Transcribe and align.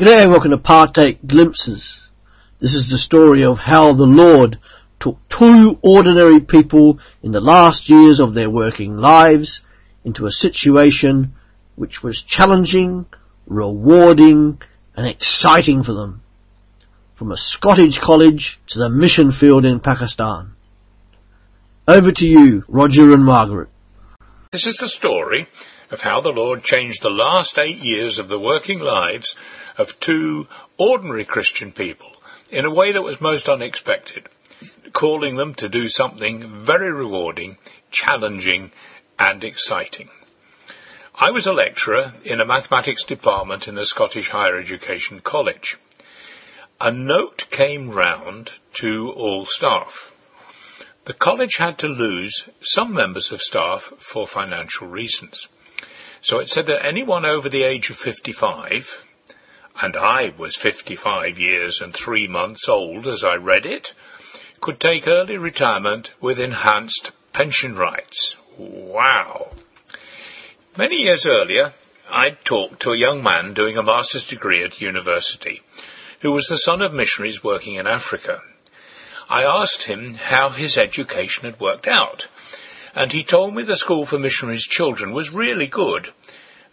G'day 0.00 0.22
and 0.22 0.30
welcome 0.30 0.52
to 0.52 0.56
Partake 0.56 1.18
Glimpses. 1.26 2.08
This 2.58 2.72
is 2.72 2.88
the 2.88 2.96
story 2.96 3.44
of 3.44 3.58
how 3.58 3.92
the 3.92 4.06
Lord 4.06 4.58
took 4.98 5.18
two 5.28 5.78
ordinary 5.82 6.40
people 6.40 7.00
in 7.22 7.32
the 7.32 7.40
last 7.42 7.90
years 7.90 8.18
of 8.18 8.32
their 8.32 8.48
working 8.48 8.96
lives 8.96 9.62
into 10.02 10.24
a 10.24 10.32
situation 10.32 11.34
which 11.76 12.02
was 12.02 12.22
challenging, 12.22 13.04
rewarding 13.46 14.62
and 14.96 15.06
exciting 15.06 15.82
for 15.82 15.92
them. 15.92 16.22
From 17.16 17.30
a 17.30 17.36
Scottish 17.36 17.98
college 17.98 18.58
to 18.68 18.78
the 18.78 18.88
mission 18.88 19.30
field 19.30 19.66
in 19.66 19.80
Pakistan. 19.80 20.54
Over 21.86 22.10
to 22.10 22.26
you, 22.26 22.64
Roger 22.68 23.12
and 23.12 23.22
Margaret. 23.22 23.68
This 24.50 24.66
is 24.66 24.78
the 24.78 24.88
story 24.88 25.46
of 25.90 26.00
how 26.00 26.20
the 26.20 26.30
Lord 26.30 26.62
changed 26.62 27.02
the 27.02 27.10
last 27.10 27.58
eight 27.58 27.78
years 27.78 28.18
of 28.18 28.28
the 28.28 28.38
working 28.38 28.80
lives 28.80 29.34
of 29.76 29.98
two 29.98 30.46
ordinary 30.76 31.24
Christian 31.24 31.72
people 31.72 32.12
in 32.50 32.64
a 32.64 32.70
way 32.70 32.92
that 32.92 33.02
was 33.02 33.20
most 33.20 33.48
unexpected, 33.48 34.28
calling 34.92 35.36
them 35.36 35.54
to 35.54 35.68
do 35.68 35.88
something 35.88 36.42
very 36.42 36.92
rewarding, 36.92 37.58
challenging, 37.90 38.70
and 39.18 39.42
exciting. 39.44 40.08
I 41.14 41.32
was 41.32 41.46
a 41.46 41.52
lecturer 41.52 42.14
in 42.24 42.40
a 42.40 42.46
mathematics 42.46 43.04
department 43.04 43.68
in 43.68 43.76
a 43.76 43.84
Scottish 43.84 44.30
higher 44.30 44.58
education 44.58 45.20
college. 45.20 45.76
A 46.80 46.90
note 46.90 47.46
came 47.50 47.90
round 47.90 48.50
to 48.74 49.10
all 49.12 49.44
staff. 49.44 50.14
The 51.04 51.12
college 51.12 51.56
had 51.56 51.78
to 51.80 51.88
lose 51.88 52.48
some 52.62 52.94
members 52.94 53.32
of 53.32 53.42
staff 53.42 53.82
for 53.98 54.26
financial 54.26 54.86
reasons. 54.86 55.48
So 56.22 56.38
it 56.38 56.50
said 56.50 56.66
that 56.66 56.84
anyone 56.84 57.24
over 57.24 57.48
the 57.48 57.62
age 57.62 57.88
of 57.90 57.96
55, 57.96 59.06
and 59.80 59.96
I 59.96 60.32
was 60.36 60.56
55 60.56 61.38
years 61.38 61.80
and 61.80 61.94
three 61.94 62.28
months 62.28 62.68
old 62.68 63.06
as 63.06 63.24
I 63.24 63.36
read 63.36 63.64
it, 63.64 63.94
could 64.60 64.78
take 64.78 65.06
early 65.06 65.38
retirement 65.38 66.10
with 66.20 66.38
enhanced 66.38 67.12
pension 67.32 67.74
rights. 67.74 68.36
Wow! 68.58 69.50
Many 70.76 71.02
years 71.02 71.26
earlier, 71.26 71.72
I'd 72.10 72.44
talked 72.44 72.80
to 72.80 72.92
a 72.92 72.96
young 72.96 73.22
man 73.22 73.54
doing 73.54 73.78
a 73.78 73.82
master's 73.82 74.26
degree 74.26 74.62
at 74.62 74.80
university, 74.80 75.62
who 76.20 76.32
was 76.32 76.46
the 76.46 76.58
son 76.58 76.82
of 76.82 76.92
missionaries 76.92 77.42
working 77.42 77.74
in 77.74 77.86
Africa. 77.86 78.42
I 79.28 79.44
asked 79.44 79.84
him 79.84 80.14
how 80.14 80.50
his 80.50 80.76
education 80.76 81.44
had 81.44 81.58
worked 81.58 81.88
out, 81.88 82.26
and 82.94 83.12
he 83.12 83.22
told 83.22 83.54
me 83.54 83.62
the 83.62 83.76
school 83.76 84.04
for 84.04 84.18
missionaries' 84.18 84.66
children 84.66 85.12
was 85.12 85.30
really 85.30 85.66
good, 85.66 86.12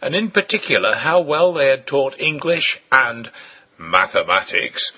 and 0.00 0.14
in 0.14 0.30
particular 0.30 0.94
how 0.94 1.20
well 1.20 1.52
they 1.52 1.68
had 1.68 1.86
taught 1.86 2.20
English 2.20 2.80
and 2.90 3.30
mathematics, 3.76 4.92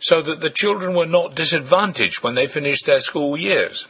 so 0.00 0.22
that 0.22 0.40
the 0.40 0.50
children 0.50 0.94
were 0.94 1.06
not 1.06 1.34
disadvantaged 1.34 2.22
when 2.22 2.34
they 2.34 2.46
finished 2.46 2.86
their 2.86 3.00
school 3.00 3.36
years. 3.36 3.86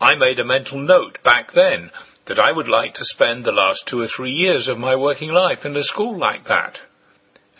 I 0.00 0.14
made 0.14 0.38
a 0.38 0.44
mental 0.44 0.78
note 0.78 1.22
back 1.22 1.52
then 1.52 1.90
that 2.26 2.38
I 2.38 2.52
would 2.52 2.68
like 2.68 2.94
to 2.94 3.04
spend 3.04 3.44
the 3.44 3.52
last 3.52 3.86
two 3.86 4.00
or 4.00 4.06
three 4.06 4.32
years 4.32 4.68
of 4.68 4.78
my 4.78 4.96
working 4.96 5.30
life 5.32 5.64
in 5.64 5.76
a 5.76 5.82
school 5.82 6.16
like 6.16 6.44
that. 6.44 6.80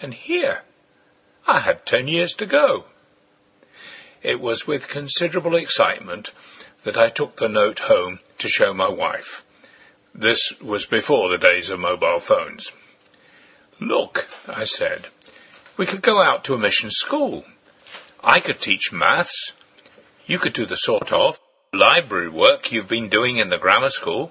And 0.02 0.12
here, 0.12 0.62
I 1.46 1.60
had 1.60 1.86
ten 1.86 2.08
years 2.08 2.34
to 2.34 2.46
go. 2.46 2.84
It 4.22 4.40
was 4.40 4.66
with 4.66 4.88
considerable 4.88 5.54
excitement 5.54 6.32
that 6.86 6.96
I 6.96 7.08
took 7.08 7.34
the 7.34 7.48
note 7.48 7.80
home 7.80 8.20
to 8.38 8.48
show 8.48 8.72
my 8.72 8.88
wife. 8.88 9.44
This 10.14 10.52
was 10.60 10.86
before 10.86 11.28
the 11.28 11.36
days 11.36 11.68
of 11.70 11.80
mobile 11.80 12.20
phones. 12.20 12.70
Look, 13.80 14.28
I 14.46 14.62
said, 14.62 15.08
we 15.76 15.84
could 15.84 16.00
go 16.00 16.22
out 16.22 16.44
to 16.44 16.54
a 16.54 16.58
mission 16.58 16.90
school. 16.90 17.44
I 18.22 18.38
could 18.38 18.60
teach 18.60 18.92
maths. 18.92 19.52
You 20.26 20.38
could 20.38 20.52
do 20.52 20.64
the 20.64 20.76
sort 20.76 21.10
of 21.10 21.40
library 21.72 22.28
work 22.28 22.70
you've 22.70 22.86
been 22.86 23.08
doing 23.08 23.38
in 23.38 23.50
the 23.50 23.58
grammar 23.58 23.90
school, 23.90 24.30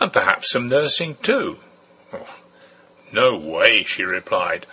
and 0.00 0.12
perhaps 0.12 0.50
some 0.50 0.68
nursing 0.68 1.14
too. 1.22 1.58
Oh, 2.12 2.28
no 3.12 3.36
way, 3.38 3.84
she 3.84 4.02
replied. 4.02 4.66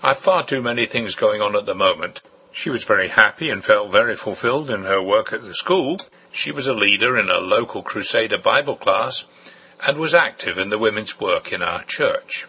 I've 0.00 0.18
far 0.18 0.44
too 0.44 0.62
many 0.62 0.86
things 0.86 1.16
going 1.16 1.42
on 1.42 1.56
at 1.56 1.66
the 1.66 1.74
moment. 1.74 2.22
She 2.52 2.70
was 2.70 2.84
very 2.84 3.08
happy 3.08 3.50
and 3.50 3.64
felt 3.64 3.92
very 3.92 4.16
fulfilled 4.16 4.70
in 4.70 4.84
her 4.84 5.02
work 5.02 5.32
at 5.32 5.42
the 5.42 5.54
school. 5.54 5.98
She 6.32 6.50
was 6.50 6.66
a 6.66 6.72
leader 6.72 7.16
in 7.18 7.30
a 7.30 7.38
local 7.38 7.82
Crusader 7.82 8.38
Bible 8.38 8.76
class 8.76 9.24
and 9.80 9.98
was 9.98 10.14
active 10.14 10.58
in 10.58 10.70
the 10.70 10.78
women's 10.78 11.20
work 11.20 11.52
in 11.52 11.62
our 11.62 11.84
church. 11.84 12.46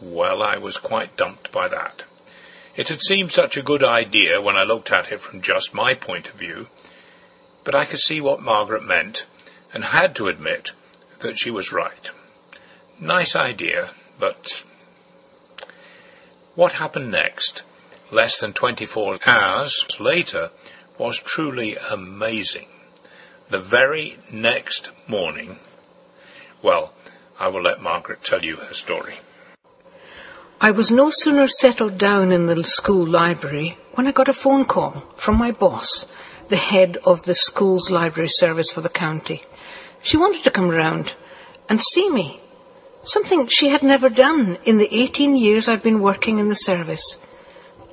Well, 0.00 0.42
I 0.42 0.58
was 0.58 0.76
quite 0.76 1.16
dumped 1.16 1.50
by 1.50 1.68
that. 1.68 2.04
It 2.76 2.88
had 2.88 3.00
seemed 3.00 3.32
such 3.32 3.56
a 3.56 3.62
good 3.62 3.82
idea 3.82 4.40
when 4.40 4.56
I 4.56 4.62
looked 4.62 4.92
at 4.92 5.10
it 5.10 5.20
from 5.20 5.42
just 5.42 5.74
my 5.74 5.94
point 5.94 6.28
of 6.28 6.34
view, 6.34 6.68
but 7.64 7.74
I 7.74 7.84
could 7.84 8.00
see 8.00 8.20
what 8.20 8.40
Margaret 8.40 8.84
meant 8.84 9.26
and 9.74 9.84
had 9.84 10.16
to 10.16 10.28
admit 10.28 10.72
that 11.18 11.38
she 11.38 11.50
was 11.50 11.72
right. 11.72 12.10
Nice 12.98 13.36
idea, 13.36 13.90
but 14.18 14.62
what 16.54 16.72
happened 16.72 17.10
next, 17.10 17.62
less 18.10 18.40
than 18.40 18.52
24 18.52 19.18
hours 19.26 19.84
later, 20.00 20.50
was 20.98 21.18
truly 21.18 21.76
amazing. 21.76 22.68
The 23.48 23.58
very 23.58 24.18
next 24.32 24.90
morning, 25.08 25.58
well, 26.62 26.92
I 27.38 27.48
will 27.48 27.62
let 27.62 27.82
Margaret 27.82 28.22
tell 28.22 28.44
you 28.44 28.56
her 28.56 28.74
story. 28.74 29.14
I 30.60 30.72
was 30.72 30.90
no 30.90 31.10
sooner 31.10 31.48
settled 31.48 31.96
down 31.96 32.32
in 32.32 32.46
the 32.46 32.62
school 32.64 33.06
library 33.06 33.78
when 33.94 34.06
I 34.06 34.12
got 34.12 34.28
a 34.28 34.34
phone 34.34 34.66
call 34.66 34.90
from 35.16 35.36
my 35.36 35.52
boss, 35.52 36.06
the 36.48 36.56
head 36.56 36.98
of 37.02 37.22
the 37.22 37.34
school's 37.34 37.90
library 37.90 38.28
service 38.28 38.70
for 38.70 38.82
the 38.82 38.90
county. 38.90 39.42
She 40.02 40.18
wanted 40.18 40.44
to 40.44 40.50
come 40.50 40.68
round 40.68 41.14
and 41.70 41.80
see 41.80 42.10
me, 42.10 42.40
something 43.02 43.46
she 43.46 43.68
had 43.68 43.82
never 43.82 44.10
done 44.10 44.58
in 44.64 44.76
the 44.76 44.88
18 44.94 45.36
years 45.36 45.66
I'd 45.66 45.82
been 45.82 46.00
working 46.00 46.38
in 46.38 46.48
the 46.48 46.54
service. 46.54 47.16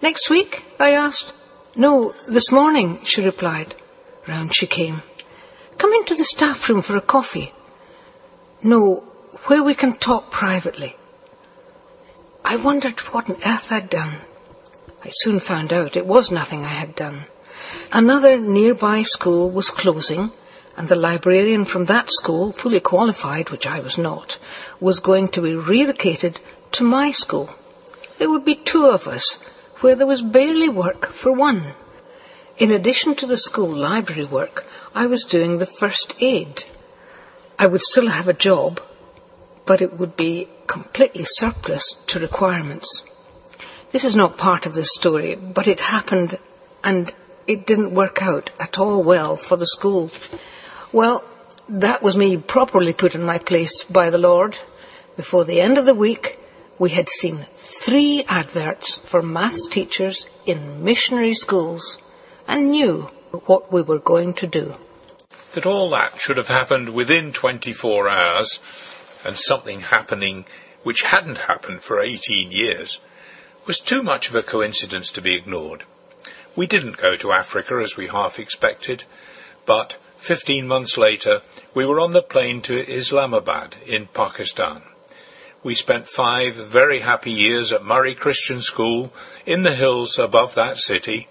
Next 0.02 0.30
week? 0.30 0.64
I 0.80 0.92
asked. 0.92 1.34
No, 1.76 2.14
this 2.28 2.52
morning, 2.52 3.04
she 3.04 3.22
replied. 3.22 3.76
Round 4.28 4.54
she 4.54 4.68
came. 4.68 5.02
Come 5.78 5.94
into 5.94 6.16
the 6.16 6.24
staff 6.24 6.70
room 6.70 6.82
for 6.82 6.98
a 6.98 7.02
coffee. 7.02 7.54
No, 8.64 9.04
where 9.46 9.64
we 9.64 9.74
can 9.74 9.98
talk 9.98 10.30
privately. 10.30 10.96
I 12.46 12.58
wondered 12.58 13.00
what 13.12 13.30
on 13.30 13.38
earth 13.46 13.72
I'd 13.72 13.90
done. 13.90 14.14
I 15.04 15.10
soon 15.10 15.40
found 15.40 15.74
out 15.74 15.98
it 15.98 16.06
was 16.06 16.32
nothing 16.32 16.64
I 16.64 16.76
had 16.84 16.96
done. 16.96 17.26
Another 17.92 18.38
nearby 18.40 19.04
school 19.04 19.50
was 19.52 19.70
closing, 19.70 20.32
and 20.76 20.88
the 20.88 20.96
librarian 20.96 21.66
from 21.66 21.86
that 21.86 22.12
school, 22.12 22.52
fully 22.52 22.80
qualified, 22.80 23.50
which 23.50 23.66
I 23.66 23.80
was 23.80 23.98
not, 23.98 24.38
was 24.80 25.00
going 25.00 25.30
to 25.30 25.42
be 25.42 25.56
relocated 25.56 26.40
to 26.74 26.84
my 26.84 27.12
school. 27.12 27.50
There 28.18 28.30
would 28.30 28.46
be 28.46 28.56
two 28.56 28.86
of 28.86 29.08
us, 29.08 29.40
where 29.82 29.96
there 29.96 30.08
was 30.08 30.22
barely 30.22 30.70
work 30.70 31.08
for 31.08 31.32
one. 31.32 31.64
In 32.58 32.72
addition 32.72 33.16
to 33.16 33.28
the 33.28 33.38
school 33.38 33.70
library 33.70 34.26
work, 34.26 34.66
I 34.96 35.06
was 35.06 35.26
doing 35.26 35.58
the 35.58 35.66
first 35.66 36.16
aid. 36.20 36.64
I 37.60 37.68
would 37.68 37.82
still 37.82 38.08
have 38.08 38.28
a 38.28 38.34
job, 38.34 38.82
but 39.66 39.82
it 39.82 39.94
would 40.00 40.16
be 40.16 40.48
completely 40.66 41.26
surplus 41.26 41.96
to 42.08 42.20
requirements. 42.20 43.04
This 43.92 44.06
is 44.06 44.16
not 44.16 44.38
part 44.38 44.66
of 44.66 44.74
this 44.74 44.94
story, 44.94 45.36
but 45.36 45.68
it 45.68 45.80
happened 45.80 46.38
and 46.84 47.14
it 47.48 47.66
didn't 47.66 47.94
work 47.94 48.22
out 48.22 48.52
at 48.60 48.80
all 48.80 49.04
well 49.04 49.36
for 49.36 49.56
the 49.56 49.66
school. 49.66 50.12
Well, 50.92 51.24
that 51.70 52.02
was 52.02 52.18
me 52.18 52.38
properly 52.38 52.94
put 52.94 53.16
in 53.16 53.24
my 53.24 53.38
place 53.38 53.84
by 53.84 54.10
the 54.10 54.18
Lord. 54.18 54.58
Before 55.16 55.46
the 55.46 55.62
end 55.62 55.78
of 55.78 55.86
the 55.86 55.96
week, 55.96 56.40
we 56.80 56.90
had 56.90 57.10
seen 57.10 57.38
three 57.56 58.24
adverts 58.28 58.98
for 58.98 59.22
maths 59.22 59.68
teachers 59.68 60.28
in 60.46 60.84
missionary 60.84 61.34
schools 61.34 61.98
and 62.48 62.72
knew 62.72 63.10
what 63.46 63.72
we 63.72 63.82
were 63.82 64.00
going 64.00 64.34
to 64.36 64.48
do. 64.48 64.76
That 65.54 65.66
all 65.66 65.90
that 65.92 66.20
should 66.20 66.38
have 66.38 66.48
happened 66.48 66.90
within 66.90 67.34
24 67.34 68.10
hours 68.10 68.60
and 69.26 69.38
something 69.38 69.82
happening 69.82 70.46
which 70.84 71.02
hadn't 71.02 71.38
happened 71.38 71.82
for 71.82 72.00
18 72.00 72.52
years 72.52 73.00
was 73.66 73.80
too 73.80 74.04
much 74.04 74.30
of 74.30 74.36
a 74.36 74.44
coincidence 74.44 75.12
to 75.14 75.22
be 75.22 75.36
ignored. 75.36 75.84
We 76.56 76.68
didn't 76.68 76.98
go 76.98 77.16
to 77.18 77.34
Africa 77.34 77.82
as 77.84 77.98
we 77.98 78.08
half 78.08 78.40
expected, 78.40 79.04
but 79.66 79.98
15 80.18 80.68
months 80.68 80.98
later 80.98 81.42
we 81.74 81.86
were 81.86 82.00
on 82.00 82.14
the 82.14 82.22
plane 82.22 82.62
to 82.64 82.78
Islamabad 82.78 83.76
in 83.86 84.06
Pakistan. 84.08 84.82
We 85.68 85.76
spent 85.76 86.08
five 86.08 86.54
very 86.54 87.02
happy 87.02 87.32
years 87.32 87.74
at 87.74 87.84
Murree 87.84 88.16
Christian 88.16 88.62
School 88.62 89.12
in 89.46 89.64
the 89.64 89.76
hills 89.76 90.18
above 90.18 90.56
that 90.56 90.78
city. 90.78 91.28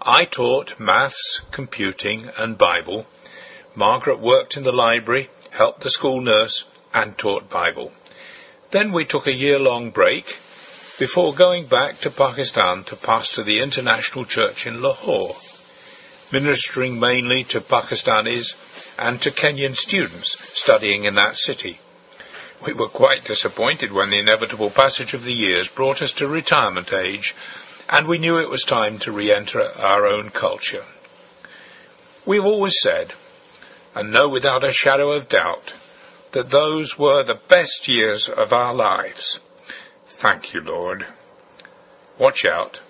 I 0.00 0.24
taught 0.24 0.78
maths, 0.78 1.40
computing 1.50 2.30
and 2.38 2.56
Bible. 2.56 3.08
Margaret 3.74 4.20
worked 4.20 4.56
in 4.56 4.62
the 4.62 4.70
library, 4.70 5.30
helped 5.50 5.80
the 5.80 5.90
school 5.90 6.20
nurse 6.20 6.62
and 6.94 7.18
taught 7.18 7.50
Bible. 7.50 7.92
Then 8.70 8.92
we 8.92 9.04
took 9.04 9.26
a 9.26 9.32
year-long 9.32 9.90
break 9.90 10.26
before 11.00 11.34
going 11.34 11.66
back 11.66 11.98
to 12.02 12.10
Pakistan 12.12 12.84
to 12.84 12.94
pastor 12.94 13.42
the 13.42 13.62
International 13.62 14.24
Church 14.24 14.68
in 14.68 14.80
Lahore, 14.80 15.34
ministering 16.30 17.00
mainly 17.00 17.42
to 17.42 17.60
Pakistanis 17.60 18.54
and 18.96 19.20
to 19.22 19.32
Kenyan 19.32 19.74
students 19.74 20.38
studying 20.56 21.02
in 21.02 21.16
that 21.16 21.36
city. 21.36 21.80
We 22.64 22.72
were 22.72 22.88
quite 22.88 23.24
disappointed 23.24 23.92
when 23.92 24.10
the 24.10 24.18
inevitable 24.18 24.70
passage 24.70 25.14
of 25.14 25.24
the 25.24 25.32
years 25.32 25.68
brought 25.68 26.02
us 26.02 26.12
to 26.14 26.26
retirement 26.28 26.92
age, 26.92 27.34
and 27.88 28.06
we 28.06 28.18
knew 28.18 28.38
it 28.38 28.50
was 28.50 28.62
time 28.62 28.98
to 29.00 29.12
re-enter 29.12 29.62
our 29.78 30.06
own 30.06 30.30
culture. 30.30 30.84
We've 32.24 32.44
always 32.44 32.80
said, 32.80 33.12
and 33.94 34.12
know 34.12 34.28
without 34.28 34.64
a 34.64 34.72
shadow 34.72 35.12
of 35.12 35.28
doubt, 35.28 35.72
that 36.32 36.50
those 36.50 36.98
were 36.98 37.22
the 37.22 37.40
best 37.48 37.88
years 37.88 38.28
of 38.28 38.52
our 38.52 38.74
lives. 38.74 39.40
Thank 40.06 40.52
you, 40.52 40.60
Lord. 40.60 41.06
Watch 42.18 42.44
out. 42.44 42.80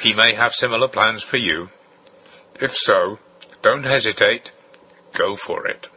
He 0.00 0.14
may 0.14 0.34
have 0.34 0.54
similar 0.54 0.88
plans 0.88 1.22
for 1.22 1.36
you. 1.36 1.68
If 2.60 2.74
so, 2.74 3.18
don't 3.62 3.84
hesitate. 3.84 4.50
Go 5.12 5.36
for 5.36 5.66
it. 5.66 5.88